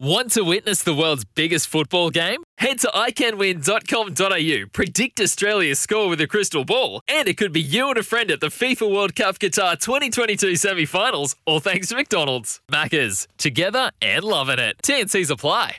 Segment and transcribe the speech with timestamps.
[0.00, 2.44] Want to witness the world's biggest football game?
[2.58, 7.88] Head to iCanWin.com.au, predict Australia's score with a crystal ball, and it could be you
[7.88, 11.96] and a friend at the FIFA World Cup Qatar 2022 semi finals, all thanks to
[11.96, 12.60] McDonald's.
[12.70, 14.76] Maccas, together and loving it.
[14.84, 15.78] TNC's apply.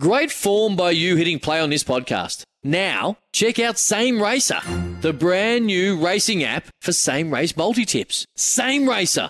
[0.00, 2.42] Great form by you hitting play on this podcast.
[2.64, 4.62] Now, check out Same Racer,
[5.00, 8.26] the brand new racing app for same race multi tips.
[8.34, 9.28] Same Racer.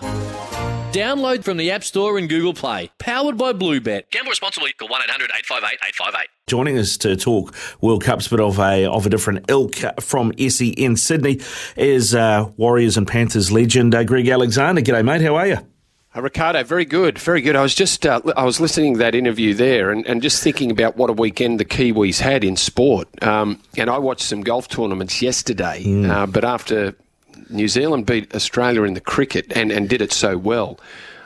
[0.95, 2.89] Download from the App Store and Google Play.
[2.99, 4.09] Powered by Bluebet.
[4.11, 4.71] Gamble responsibly.
[4.71, 6.27] Call 1 800 858 858.
[6.47, 10.95] Joining us to talk World Cups, but of a of a different ilk from SEN
[10.95, 11.41] Sydney,
[11.75, 14.81] is uh, Warriors and Panthers legend uh, Greg Alexander.
[14.81, 15.19] G'day, mate.
[15.19, 15.57] How are you?
[16.15, 17.57] Uh, Ricardo, very good, very good.
[17.57, 20.71] I was just uh, I was listening to that interview there and, and just thinking
[20.71, 23.09] about what a weekend the Kiwis had in sport.
[23.21, 26.95] Um, and I watched some golf tournaments yesterday, uh, but after
[27.49, 30.79] New Zealand beat Australia in the cricket and, and did it so well.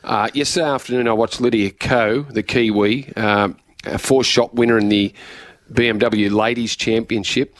[0.03, 4.89] Uh, yesterday afternoon, I watched Lydia Ko, the Kiwi, um, a four shot winner in
[4.89, 5.13] the
[5.71, 7.55] BMW Ladies Championship.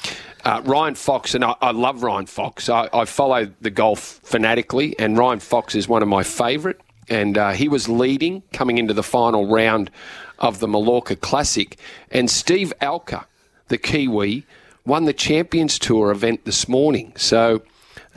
[0.46, 2.70] Uh, Ryan Fox, and I, I love Ryan Fox.
[2.70, 6.78] I, I follow the golf fanatically, and Ryan Fox is one of my favourite.
[7.10, 9.92] And uh, he was leading coming into the final round
[10.38, 11.78] of the Mallorca Classic.
[12.12, 13.26] And Steve Alker,
[13.68, 14.46] the Kiwi,
[14.86, 17.14] won the Champions Tour event this morning.
[17.18, 17.64] So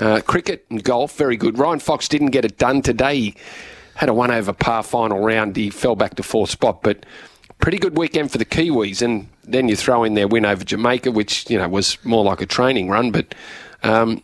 [0.02, 1.58] uh, cricket and golf, very good.
[1.58, 3.16] Ryan Fox didn't get it done today.
[3.16, 3.34] He
[3.94, 5.54] had a one over par final round.
[5.56, 7.06] He fell back to fourth spot, but
[7.58, 9.00] pretty good weekend for the Kiwis.
[9.00, 12.40] And then you throw in their win over Jamaica, which you know was more like
[12.40, 13.34] a training run, but.
[13.84, 14.22] Um,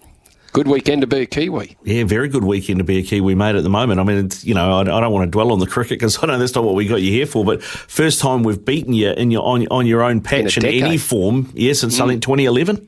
[0.52, 1.76] Good weekend to be a Kiwi.
[1.84, 4.00] Yeah, very good weekend to be a Kiwi, mate, at the moment.
[4.00, 6.18] I mean, it's, you know, I, I don't want to dwell on the cricket because
[6.22, 8.94] I know that's not what we got you here for, but first time we've beaten
[8.94, 10.82] you in your, on, on your own patch in, decade.
[10.84, 12.87] any form, yes, since something 2011.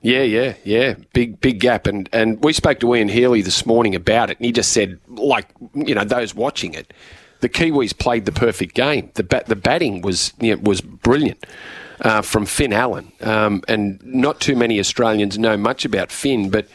[0.00, 0.94] Yeah, yeah, yeah.
[1.12, 1.86] Big, big gap.
[1.86, 4.98] And and we spoke to Ian Healy this morning about it, and he just said,
[5.08, 6.92] like, you know, those watching it,
[7.40, 9.10] the Kiwis played the perfect game.
[9.14, 11.44] The bat, the batting was you know, was brilliant.
[12.00, 16.68] Uh, from Finn Allen, um, and not too many Australians know much about Finn, but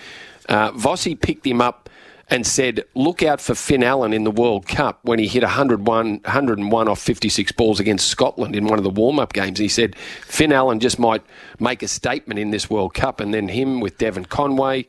[0.50, 1.83] uh, Vossi picked him up
[2.30, 6.22] and said, "Look out for Finn Allen in the World Cup when he hit 101,
[6.24, 10.52] 101 off 56 balls against Scotland in one of the warm-up games." He said, "Finn
[10.52, 11.24] Allen just might
[11.60, 14.88] make a statement in this World Cup," and then him with Devon Conway,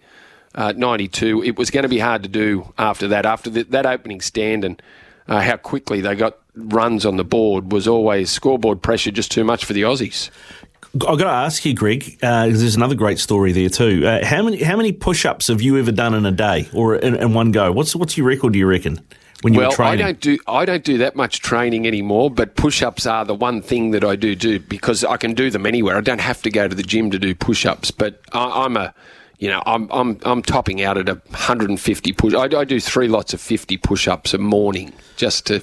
[0.55, 1.43] uh, 92.
[1.43, 4.65] It was going to be hard to do after that, after the, that opening stand,
[4.65, 4.81] and
[5.29, 9.45] uh, how quickly they got runs on the board was always scoreboard pressure just too
[9.45, 10.31] much for the Aussies.
[10.95, 14.07] I've got to ask you, Greg, uh, there's another great story there too.
[14.07, 17.17] Uh, how many how many push-ups have you ever done in a day or in,
[17.17, 17.73] in one go?
[17.73, 18.53] What's what's your record?
[18.53, 19.05] Do you reckon
[19.43, 20.05] when you well, were training?
[20.05, 23.61] I don't do I don't do that much training anymore, but push-ups are the one
[23.61, 25.97] thing that I do do because I can do them anywhere.
[25.97, 28.95] I don't have to go to the gym to do push-ups, but I, I'm a
[29.39, 32.35] you know, I'm I'm I'm topping out at a 150 push.
[32.35, 35.61] I, I do three lots of 50 push-ups a morning just to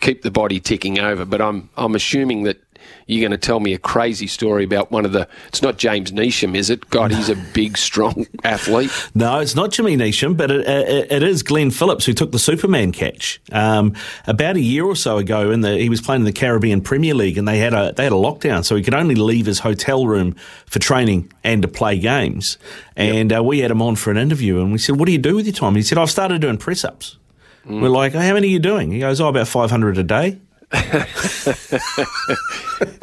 [0.00, 1.24] keep the body ticking over.
[1.24, 2.60] But I'm I'm assuming that
[3.06, 5.28] you're going to tell me a crazy story about one of the.
[5.48, 6.88] It's not James Neesham, is it?
[6.90, 8.90] God, he's a big, strong athlete.
[9.14, 12.38] No, it's not Jimmy Neesham, but it, it, it is Glenn Phillips who took the
[12.38, 13.94] Superman catch um,
[14.26, 15.50] about a year or so ago.
[15.50, 18.04] In the he was playing in the Caribbean Premier League, and they had a they
[18.04, 20.34] had a lockdown, so he could only leave his hotel room
[20.66, 22.58] for training and to play games.
[22.96, 25.18] And uh, we had him on for an interview, and we said, "What do you
[25.18, 27.18] do with your time?" And he said, "I've started doing press ups."
[27.66, 30.02] We're like, oh, "How many are you doing?" He goes, "Oh, about five hundred a
[30.02, 30.38] day."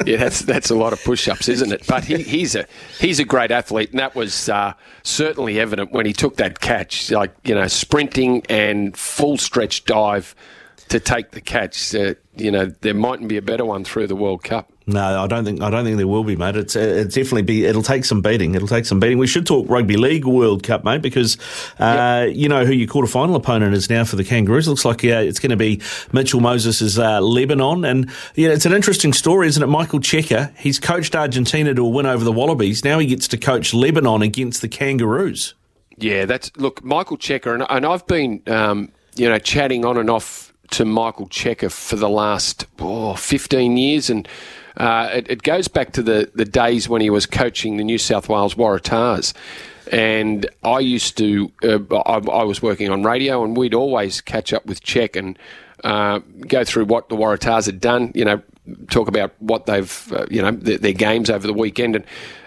[0.04, 1.86] yeah, that's that's a lot of push-ups, isn't it?
[1.86, 2.66] But he, he's a
[2.98, 7.10] he's a great athlete, and that was uh, certainly evident when he took that catch,
[7.10, 10.34] like you know, sprinting and full stretch dive
[10.88, 11.94] to take the catch.
[11.94, 14.71] Uh, you know, there mightn't be a better one through the World Cup.
[14.86, 16.56] No, I don't think I don't think there will be, mate.
[16.56, 17.64] It's it's definitely be.
[17.66, 18.54] It'll take some beating.
[18.54, 19.18] It'll take some beating.
[19.18, 21.38] We should talk rugby league World Cup, mate, because
[21.78, 24.66] uh, you know who your quarter final opponent is now for the Kangaroos.
[24.66, 25.80] Looks like yeah, it's going to be
[26.12, 29.68] Mitchell Moses' uh, Lebanon, and yeah, it's an interesting story, isn't it?
[29.68, 32.84] Michael Cheika, he's coached Argentina to a win over the Wallabies.
[32.84, 35.54] Now he gets to coach Lebanon against the Kangaroos.
[35.98, 40.10] Yeah, that's look, Michael Cheika, and, and I've been um, you know chatting on and
[40.10, 44.26] off to Michael Cheika for the last oh, 15 years, and
[44.76, 47.98] uh, it, it goes back to the, the days when he was coaching the New
[47.98, 49.34] South Wales Waratahs.
[49.90, 54.52] And I used to, uh, I, I was working on radio, and we'd always catch
[54.52, 55.38] up with Check and
[55.84, 58.12] uh, go through what the Waratahs had done.
[58.14, 58.42] You know,
[58.90, 61.96] talk about what they've, uh, you know, their, their games over the weekend.
[61.96, 62.04] And,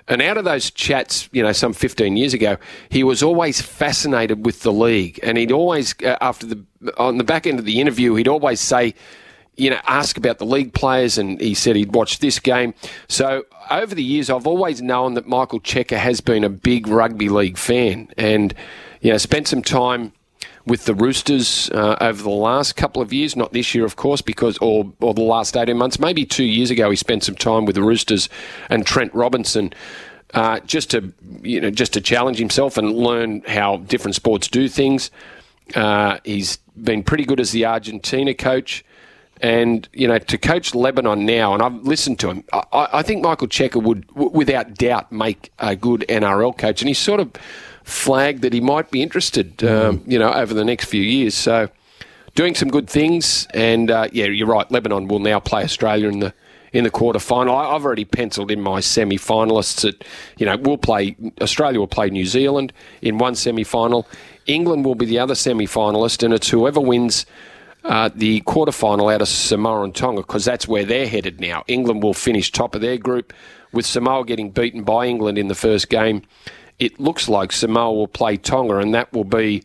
[0.08, 2.58] and out of those chats, you know, some 15 years ago,
[2.90, 5.20] he was always fascinated with the league.
[5.22, 6.64] And he'd always, uh, after the,
[6.98, 8.94] on the back end of the interview, he'd always say,
[9.58, 12.74] you know, ask about the league players, and he said he'd watched this game.
[13.08, 17.30] So over the years, I've always known that Michael Cheika has been a big rugby
[17.30, 18.54] league fan, and
[19.02, 20.12] you know, spent some time
[20.66, 24.22] with the Roosters uh, over the last couple of years, not this year, of course,
[24.22, 27.66] because or or the last eighteen months, maybe two years ago, he spent some time
[27.66, 28.30] with the Roosters
[28.70, 29.74] and Trent Robinson.
[30.34, 31.14] Uh, just to
[31.44, 35.12] you know, just to challenge himself and learn how different sports do things.
[35.76, 38.84] Uh, he's been pretty good as the Argentina coach.
[39.42, 43.24] And, you know, to coach Lebanon now, and I've listened to him, I, I think
[43.24, 46.82] Michael Cheika would, w- without doubt, make a good NRL coach.
[46.82, 47.32] And he's sort of
[47.84, 51.36] flagged that he might be interested, um, you know, over the next few years.
[51.36, 51.70] So
[52.36, 53.46] doing some good things.
[53.54, 54.70] And, uh, yeah, you're right.
[54.72, 56.34] Lebanon will now play Australia in the
[56.76, 57.56] in the quarter final.
[57.56, 60.04] I've already penciled in my semi finalists that,
[60.38, 64.06] you know, we'll play, Australia will play New Zealand in one semi final.
[64.46, 67.26] England will be the other semi finalist, and it's whoever wins
[67.86, 71.64] uh, the quarterfinal out of Samoa and Tonga because that's where they're headed now.
[71.68, 73.32] England will finish top of their group
[73.72, 76.24] with Samoa getting beaten by England in the first game.
[76.80, 79.64] It looks like Samoa will play Tonga, and that will be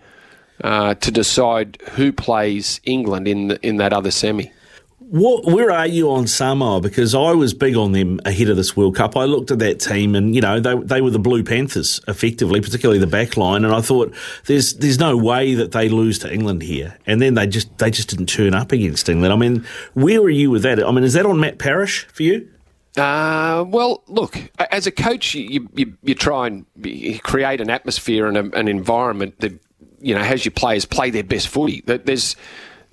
[0.62, 4.52] uh, to decide who plays England in the, in that other semi.
[5.10, 6.80] What, where are you on Samoa?
[6.80, 9.16] Because I was big on them ahead of this World Cup.
[9.16, 12.60] I looked at that team, and you know they they were the Blue Panthers, effectively,
[12.60, 13.64] particularly the back line.
[13.64, 14.14] And I thought
[14.44, 16.96] there's there's no way that they lose to England here.
[17.06, 19.32] And then they just they just didn't turn up against England.
[19.32, 20.80] I mean, where are you with that?
[20.80, 22.48] I mean, is that on Matt Parish for you?
[22.96, 26.66] Uh, well, look, as a coach, you, you, you try and
[27.22, 29.58] create an atmosphere and a, an environment that
[30.00, 31.80] you know has your players play their best footy.
[31.86, 32.36] That there's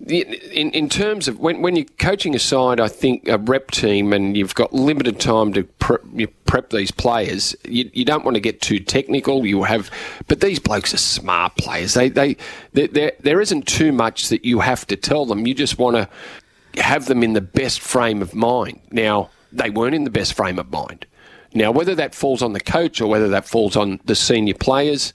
[0.05, 4.13] in, in terms of when, when you're coaching a side, I think a rep team
[4.13, 6.01] and you've got limited time to prep,
[6.45, 9.45] prep these players, you, you, don't want to get too technical.
[9.45, 9.89] You have,
[10.27, 11.95] but these blokes are smart players.
[11.95, 12.37] They, they,
[12.73, 15.47] they there isn't too much that you have to tell them.
[15.47, 18.79] You just want to have them in the best frame of mind.
[18.91, 21.07] Now, they weren't in the best frame of mind.
[21.53, 25.11] Now, whether that falls on the coach or whether that falls on the senior players,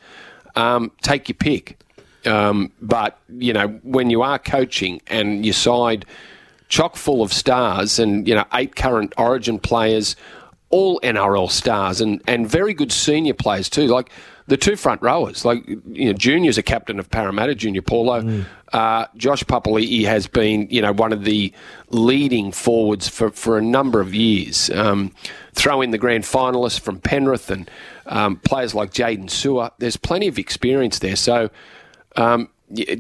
[0.57, 1.79] um, take your pick.
[2.27, 6.05] Um, but, you know, when you are coaching and your side
[6.69, 10.17] chock full of stars and, you know, eight current origin players,
[10.71, 13.87] all NRL stars and, and very good senior players too.
[13.87, 14.11] Like
[14.47, 18.23] the two front rowers, like, you know, Junior's a captain of Parramatta, Junior Paulo.
[18.23, 18.47] Mm.
[18.73, 21.53] Uh, Josh Papali'i has been, you know, one of the
[21.91, 24.71] leading forwards for, for a number of years.
[24.71, 25.15] Um,
[25.53, 27.71] throw in the grand finalists from Penrith and
[28.07, 29.73] um, players like Jaydn Su'A.
[29.79, 31.17] There's plenty of experience there.
[31.17, 31.51] So,
[32.17, 32.49] um,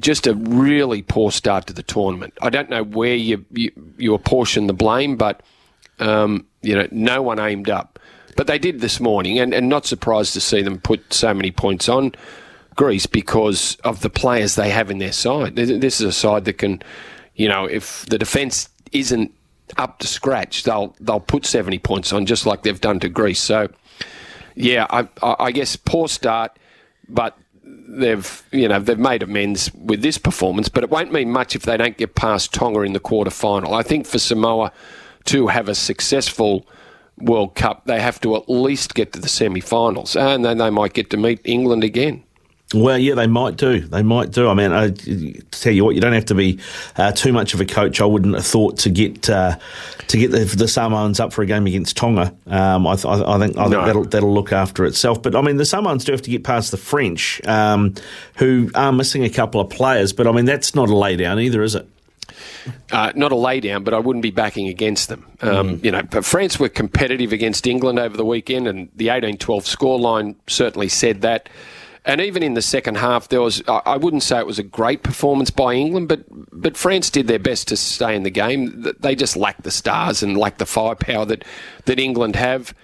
[0.01, 2.35] just a really poor start to the tournament.
[2.43, 5.43] I don't know where you you, you apportion the blame, but
[5.99, 7.99] um, you know no one aimed up.
[8.37, 11.51] But they did this morning, and, and not surprised to see them put so many
[11.51, 12.13] points on
[12.77, 15.57] Greece because of the players they have in their side.
[15.57, 16.83] This is a side that can,
[17.35, 19.35] you know, if the defence isn't
[19.77, 23.41] up to scratch, they'll they'll put seventy points on just like they've done to Greece.
[23.41, 23.69] So,
[24.55, 26.59] yeah, I, I guess poor start,
[27.09, 27.37] but
[27.93, 31.63] they've you know they've made amends with this performance, but it won't mean much if
[31.63, 33.75] they don't get past Tonga in the quarter final.
[33.75, 34.73] I think for Samoa
[35.27, 36.67] to have a successful
[37.19, 40.95] World Cup, they have to at least get to the semi-finals, and then they might
[40.95, 42.25] get to meet England again.
[42.75, 43.81] Well, yeah, they might do.
[43.81, 44.49] They might do.
[44.49, 44.91] I mean, I
[45.51, 46.59] tell you what, you don't have to be
[46.97, 48.01] uh, too much of a coach.
[48.01, 49.59] I wouldn't have thought to get uh,
[50.09, 52.35] to get the, the, Samoans up for a game against Tonga.
[52.47, 53.87] Um, I, th- I, think, I think no.
[53.87, 55.23] that'll that'll look after itself.
[55.23, 57.95] But I mean, the Samoans do have to get past the French, um,
[58.37, 60.13] who are missing a couple of players.
[60.13, 61.89] But I mean, that's not a laydown either, is it?
[62.91, 65.27] Uh, not a laydown, but I wouldn't be backing against them.
[65.41, 65.85] Um, mm.
[65.85, 70.89] You know, France were competitive against England over the weekend, and the 18-12 scoreline certainly
[70.89, 71.49] said that.
[72.05, 75.05] And even in the second half, there was I wouldn't say it was a great
[75.05, 78.85] performance by England, but but France did their best to stay in the game.
[78.99, 81.45] They just lacked the stars and lacked the firepower that
[81.85, 82.75] that England have.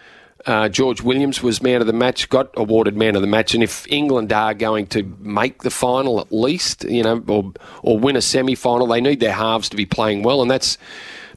[0.47, 3.63] Uh, George Williams was man of the match, got awarded man of the match, and
[3.63, 8.15] if England are going to make the final at least, you know, or or win
[8.15, 10.79] a semi final, they need their halves to be playing well, and that's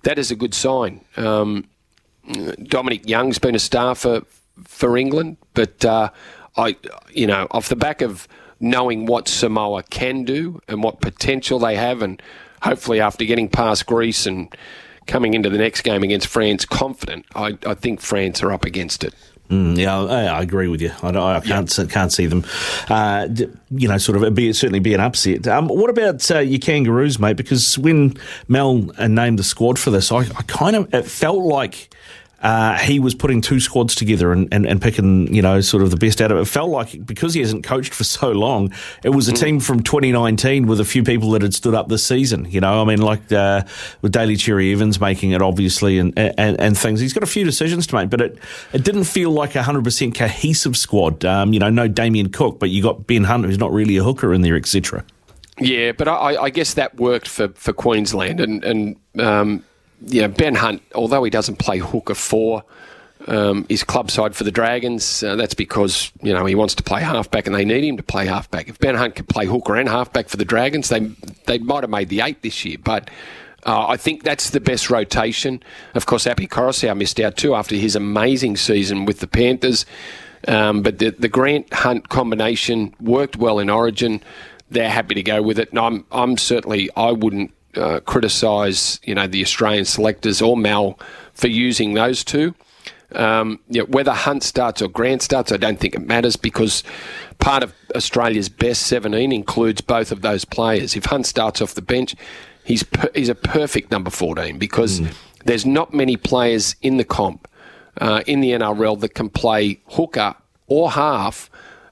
[0.04, 1.02] that is a good sign.
[1.18, 1.68] Um,
[2.64, 4.22] Dominic Young's been a star for
[4.66, 6.12] for England, but uh,
[6.58, 6.76] I,
[7.12, 8.28] you know, off the back of
[8.60, 12.22] knowing what Samoa can do and what potential they have, and
[12.62, 14.54] hopefully after getting past Greece and
[15.08, 19.04] coming into the next game against France confident, I, I think France are up against
[19.04, 19.14] it.
[19.50, 20.94] Mm, yeah, I, I, agree with you.
[21.04, 21.86] I, I can't yeah.
[21.86, 22.46] can't see them,
[22.88, 23.28] uh,
[23.70, 25.46] you know, sort of be certainly be an upset.
[25.46, 27.36] Um, what about uh, your Kangaroos, mate?
[27.36, 28.16] Because when
[28.48, 28.76] Mal
[29.10, 31.94] named the squad for this, I, I kind of it felt like
[32.42, 35.92] uh, he was putting two squads together and, and, and, picking, you know, sort of
[35.92, 36.42] the best out of it.
[36.42, 39.40] It felt like because he hasn't coached for so long, it was a mm.
[39.40, 42.50] team from 2019 with a few people that had stood up this season.
[42.50, 43.64] You know, I mean, like uh,
[44.02, 47.00] with Daly Cherry Evans making it, obviously, and, and, and things.
[47.00, 48.40] He's got a few decisions to make, but it,
[48.74, 51.24] it didn't feel like a 100% cohesive squad.
[51.24, 54.04] Um, you know, no Damien Cook, but you got Ben Hunt, who's not really a
[54.04, 55.04] hooker in there, etc.
[55.60, 59.64] Yeah, but I, I, guess that worked for, for Queensland, and and um,
[60.08, 62.64] you know, Ben Hunt, although he doesn't play hooker four,
[63.28, 65.24] um, is club side for the Dragons.
[65.24, 68.04] Uh, that's because you know he wants to play halfback, and they need him to
[68.04, 68.68] play halfback.
[68.68, 71.00] If Ben Hunt could play hooker and halfback for the Dragons, they
[71.46, 72.78] they might have made the eight this year.
[72.84, 73.10] But
[73.66, 75.62] uh, I think that's the best rotation.
[75.94, 79.86] Of course, Api Koroisau missed out too after his amazing season with the Panthers.
[80.48, 84.24] Um, but the, the Grant Hunt combination worked well in Origin.
[84.72, 89.16] They're happy to go with it, and I'm I'm certainly I wouldn't uh, criticise, you
[89.16, 91.00] know, the Australian selectors or Mal
[91.34, 92.54] for using those two.
[93.14, 96.84] Um, you know, whether Hunt starts or Grant starts, I don't think it matters because
[97.40, 100.96] part of Australia's best 17 includes both of those players.
[100.96, 102.16] If Hunt starts off the bench,
[102.64, 105.14] he's per- he's a perfect number 14 because mm.
[105.44, 107.50] there's not many players in the comp
[108.00, 110.36] uh, in the NRL that can play hooker
[110.68, 111.50] or half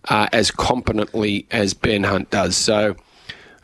[0.07, 2.55] uh, as competently as Ben Hunt does.
[2.55, 2.95] So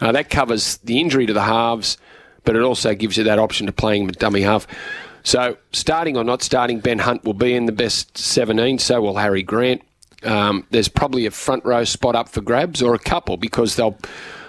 [0.01, 1.97] uh, that covers the injury to the halves
[2.45, 4.65] but it also gives you that option to playing dummy half.
[5.23, 9.17] So, starting or not starting, Ben Hunt will be in the best 17, so will
[9.17, 9.81] Harry Grant.
[10.23, 13.97] Um, there's probably a front row spot up for grabs or a couple because they'll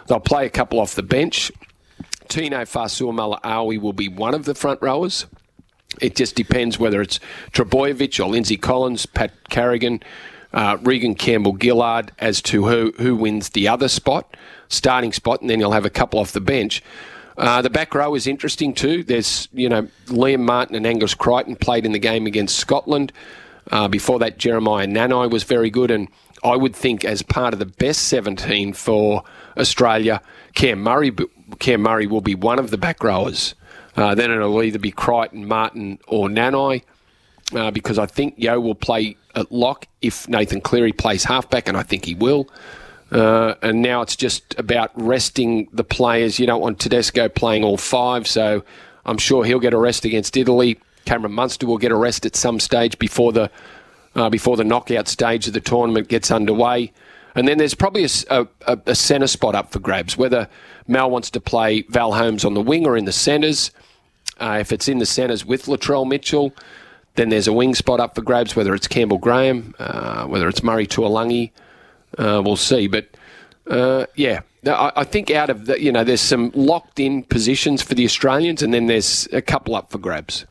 [0.07, 1.50] they'll play a couple off the bench.
[2.29, 5.26] Tino Fa'asuamaleaui will be one of the front rowers.
[6.00, 7.21] It just depends whether it's
[7.53, 10.03] Trbojevic or Lindsay Collins, Pat Carrigan,
[10.57, 14.37] uh, Reagan Campbell Gillard as to who, who wins the other spot,
[14.69, 16.83] starting spot, and then you'll have a couple off the bench.
[17.37, 19.05] Uh, the back row is interesting too.
[19.05, 23.13] There's, you know, Liam Martin and Angus Crichton played in the game against Scotland.
[23.71, 25.91] Uh, before that, Jeremiah Nanai was very good.
[25.91, 26.09] And
[26.43, 29.25] I would think, as part of the best 17 for
[29.59, 30.23] Australia,
[30.55, 31.13] Cam Murray,
[31.59, 33.55] Cam Murray will be one of the back rowers.
[33.95, 36.83] Uh, then it'll either be Crichton, Martin, or Nanai.
[37.55, 41.76] Uh, because I think Yeo will play at lock if Nathan Cleary plays halfback, and
[41.76, 42.49] I think he will.
[43.12, 46.41] Uh, and now it's just about resting the players.
[46.41, 48.65] You don't want Tedesco playing all five, so
[49.05, 50.79] I'm sure he'll get a rest against Italy.
[51.05, 53.50] Cameron Munster will get a rest at some stage before the
[54.17, 56.93] uh, before the knockout stage of the tournament gets underway.
[57.37, 60.49] And then there's probably a, a, a centre spot up for grabs, whether
[60.88, 63.71] Mal wants to play Val Holmes on the wing or in the centres.
[64.41, 66.53] Uh, if it's in the centres with Latrell Mitchell,
[67.16, 70.62] then there's a wing spot up for grabs, whether it's Campbell Graham, uh, whether it's
[70.62, 71.50] Murray Taulagi.
[72.16, 72.87] Uh, we'll see.
[72.87, 73.08] But
[73.66, 77.82] uh, yeah, I, I, think out of the, you know, there's some locked in positions
[77.82, 80.46] for the Australians, and then there's a couple up for grabs.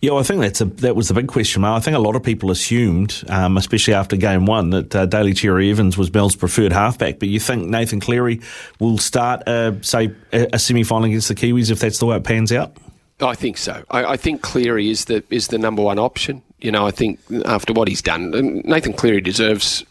[0.00, 1.62] Yeah, I think that's a, that was the big question.
[1.62, 1.80] Mark.
[1.80, 5.32] I think a lot of people assumed, um, especially after game one, that uh, Daly
[5.32, 7.18] Cherry Evans was Mal's preferred halfback.
[7.18, 8.42] But you think Nathan Cleary
[8.78, 12.16] will start, uh, say, a, a semi final against the Kiwis if that's the way
[12.16, 12.76] it pans out?
[13.20, 13.84] I think so.
[13.90, 16.42] I, I, think Cleary is the is the number one option.
[16.58, 19.84] You know, I think after what he's done, Nathan Cleary deserves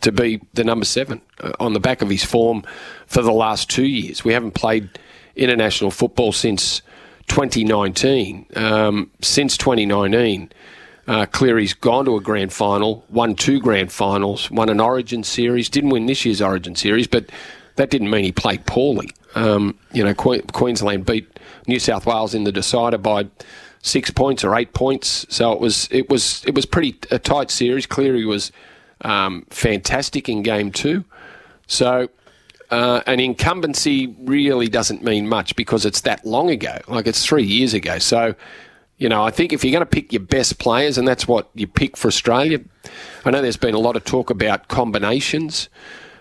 [0.00, 2.64] to be the number seven uh, on the back of his form
[3.06, 4.24] for the last two years.
[4.24, 4.88] We haven't played
[5.36, 6.82] international football since
[7.28, 8.46] 2019.
[8.56, 10.50] Um, since 2019,
[11.06, 15.68] uh, Cleary's gone to a grand final, won two grand finals, won an Origin series,
[15.68, 17.30] didn't win this year's Origin series, but
[17.76, 19.10] that didn't mean he played poorly.
[19.34, 23.28] Um, you know, que- Queensland beat New South Wales in the decider by
[23.82, 27.50] six points or eight points, so it was it was it was pretty a tight
[27.50, 27.86] series.
[27.86, 28.52] Cleary was
[29.02, 31.04] um, fantastic in game two.
[31.66, 32.08] So
[32.70, 36.78] uh, an incumbency really doesn't mean much because it's that long ago.
[36.86, 37.98] Like it's three years ago.
[37.98, 38.34] So,
[38.98, 41.48] you know, I think if you're going to pick your best players, and that's what
[41.54, 42.60] you pick for Australia,
[43.24, 45.68] I know there's been a lot of talk about combinations,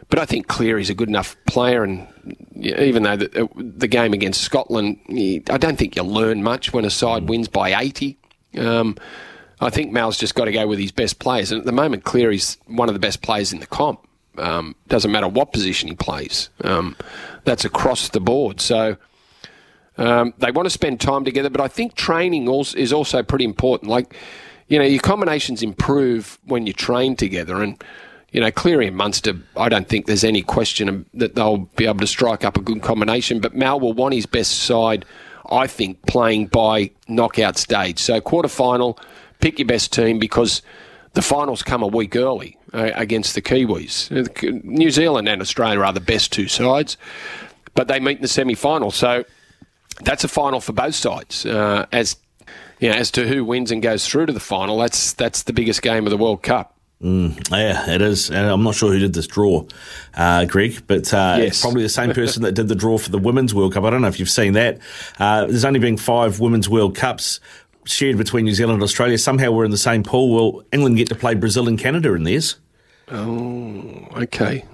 [0.10, 1.84] but I think Cleary's a good enough player.
[1.84, 2.08] And
[2.56, 6.86] even though the, uh, the game against Scotland, I don't think you learn much when
[6.86, 8.18] a side wins by 80.
[8.58, 8.96] Um,
[9.60, 11.52] I think Mal's just got to go with his best players.
[11.52, 14.02] And at the moment, Cleary's one of the best players in the comp.
[14.38, 16.50] Um, doesn't matter what position he plays.
[16.64, 16.96] Um,
[17.44, 18.62] that's across the board.
[18.62, 18.96] So
[19.98, 23.46] um, they want to spend time together, but I think training also, is also pretty
[23.46, 23.90] important.
[23.90, 24.16] Like,
[24.68, 27.64] you know, your combinations improve when you train together.
[27.64, 27.84] And,
[28.32, 32.00] you know, Cleary and Munster, I don't think there's any question that they'll be able
[32.00, 33.40] to strike up a good combination.
[33.40, 35.06] But Mal will want his best side,
[35.50, 38.00] I think, playing by knockout stage.
[38.00, 39.00] So quarter final
[39.40, 40.62] pick your best team because
[41.14, 44.12] the finals come a week early uh, against the Kiwis.
[44.12, 46.98] Uh, New Zealand and Australia are the best two sides,
[47.76, 48.92] but they meet in the semi-final.
[48.92, 49.26] So
[50.02, 51.46] that's a final for both sides.
[51.46, 52.18] Uh, as
[52.80, 55.54] you know, as to who wins and goes through to the final, that's that's the
[55.54, 56.77] biggest game of the World Cup.
[57.02, 58.32] Mm, yeah, it is.
[58.32, 59.66] And I'm not sure who did this draw,
[60.16, 61.48] uh, Greg, but uh, yes.
[61.48, 63.84] it's probably the same person that did the draw for the Women's World Cup.
[63.84, 64.80] I don't know if you've seen that.
[65.20, 67.40] Uh, there's only been five Women's World Cups
[67.86, 69.18] shared between New Zealand and Australia.
[69.18, 70.34] Somehow we're in the same pool.
[70.34, 72.58] Well, England get to play Brazil and Canada in theirs.
[73.10, 74.66] Oh, okay.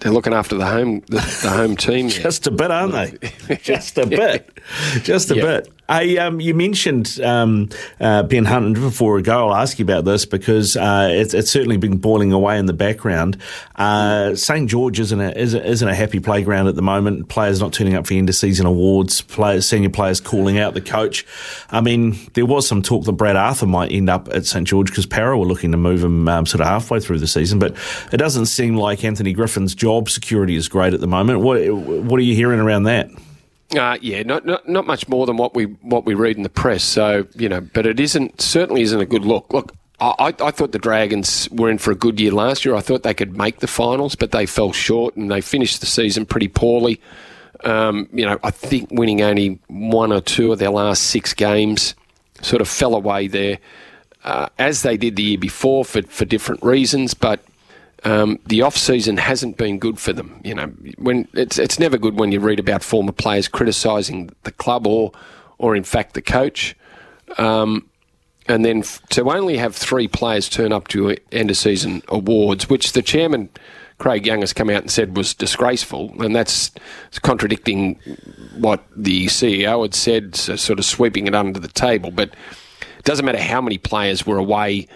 [0.00, 2.08] They're looking after the home the, the home team.
[2.08, 3.56] Just a bit, aren't they?
[3.62, 4.58] Just a bit.
[5.02, 5.68] Just a bit.
[5.92, 7.68] I, um, you mentioned um,
[8.00, 9.48] uh, Ben Hunt before a go.
[9.48, 12.72] I'll ask you about this because uh, it's, it's, certainly been boiling away in the
[12.72, 13.36] background.
[13.76, 17.28] Uh, St George isn't a, isn't a happy playground at the moment.
[17.28, 19.20] Players not turning up for end of season awards.
[19.20, 21.26] Players, senior players calling out the coach.
[21.70, 24.88] I mean, there was some talk that Brad Arthur might end up at St George
[24.88, 27.58] because Parra were looking to move him um, sort of halfway through the season.
[27.58, 27.76] But
[28.10, 31.40] it doesn't seem like Anthony Griffin's job security is great at the moment.
[31.40, 33.10] What what are you hearing around that?
[33.76, 36.50] Uh, yeah, not, not not much more than what we what we read in the
[36.50, 36.84] press.
[36.84, 39.52] So you know, but it isn't certainly isn't a good look.
[39.52, 42.74] Look, I, I thought the Dragons were in for a good year last year.
[42.74, 45.86] I thought they could make the finals, but they fell short and they finished the
[45.86, 47.00] season pretty poorly.
[47.64, 51.94] Um, you know, I think winning only one or two of their last six games
[52.40, 53.58] sort of fell away there,
[54.24, 57.14] uh, as they did the year before for for different reasons.
[57.14, 57.44] But
[58.04, 60.40] um, the off season hasn't been good for them.
[60.44, 60.66] You know,
[60.98, 65.12] when it's it's never good when you read about former players criticising the club or
[65.58, 66.76] or in fact the coach.
[67.38, 67.88] Um,
[68.48, 72.68] and then f- to only have three players turn up to end of season awards,
[72.68, 73.48] which the chairman
[73.98, 76.72] Craig Young has come out and said was disgraceful, and that's
[77.22, 78.00] contradicting
[78.56, 82.10] what the CEO had said, so sort of sweeping it under the table.
[82.10, 82.30] But
[82.98, 84.88] it doesn't matter how many players were away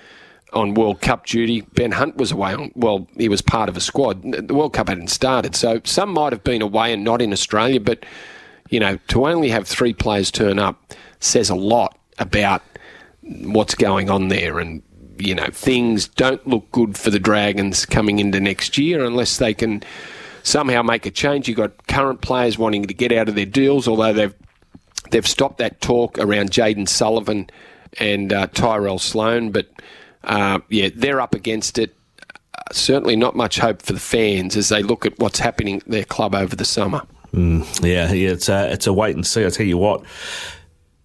[0.52, 1.60] on World Cup duty.
[1.60, 4.22] Ben Hunt was away on, well, he was part of a squad.
[4.22, 5.54] The World Cup hadn't started.
[5.54, 8.06] So some might have been away and not in Australia, but,
[8.70, 12.62] you know, to only have three players turn up says a lot about
[13.22, 14.58] what's going on there.
[14.58, 14.82] And,
[15.18, 19.54] you know, things don't look good for the Dragons coming into next year unless they
[19.54, 19.82] can
[20.42, 21.48] somehow make a change.
[21.48, 24.34] You've got current players wanting to get out of their deals, although they've
[25.10, 27.48] they've stopped that talk around Jayden Sullivan
[27.98, 29.68] and uh, Tyrell Sloan, but
[30.26, 31.94] uh, yeah, they're up against it.
[32.20, 35.86] Uh, certainly not much hope for the fans as they look at what's happening at
[35.86, 37.02] their club over the summer.
[37.32, 39.44] Mm, yeah, yeah, it's a, it's a wait and see.
[39.44, 40.04] I tell you what,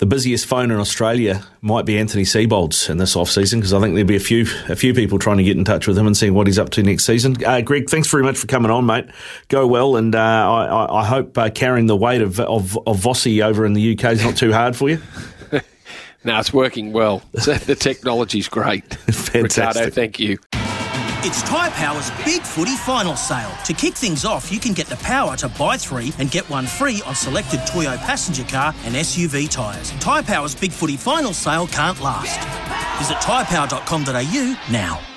[0.01, 3.79] the busiest phone in Australia might be Anthony Seibold's in this off season because I
[3.79, 6.07] think there'll be a few a few people trying to get in touch with him
[6.07, 7.35] and seeing what he's up to next season.
[7.45, 9.05] Uh, Greg, thanks very much for coming on, mate.
[9.47, 13.45] Go well, and uh, I, I, hope uh, carrying the weight of, of of Vossi
[13.45, 14.99] over in the UK is not too hard for you.
[16.23, 17.19] No, it's working well.
[17.31, 18.93] the technology's great.
[18.93, 19.43] Fantastic.
[19.43, 20.37] Ricardo, thank you.
[21.23, 23.51] It's Tyre Power's Big Footy Final Sale.
[23.65, 26.65] To kick things off, you can get the power to buy three and get one
[26.65, 29.91] free on selected Toyo passenger car and SUV tyres.
[29.99, 32.39] Tyre Power's Big Footy Final Sale can't last.
[32.97, 35.10] Visit tyrepower.com.au now.